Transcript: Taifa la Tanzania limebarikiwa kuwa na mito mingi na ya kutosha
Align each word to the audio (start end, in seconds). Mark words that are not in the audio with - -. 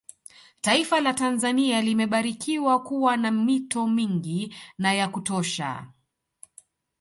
Taifa 0.61 0.99
la 1.01 1.13
Tanzania 1.13 1.81
limebarikiwa 1.81 2.83
kuwa 2.83 3.17
na 3.17 3.31
mito 3.31 3.87
mingi 3.87 4.55
na 4.77 4.93
ya 4.93 5.07
kutosha 5.07 5.87